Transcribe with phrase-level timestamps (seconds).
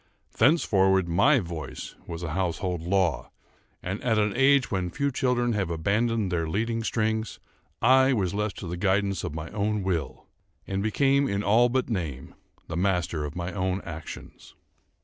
[0.35, 3.29] Thenceforward my voice was a household law;
[3.83, 7.39] and at an age when few children have abandoned their leading strings,
[7.83, 10.25] I was left to the guidance of my own will,
[10.65, 12.33] and became, in all but name,
[12.67, 14.55] the master of my own actions.